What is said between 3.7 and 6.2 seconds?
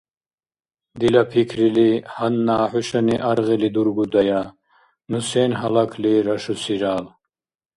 дургудая, ну сен гьалакли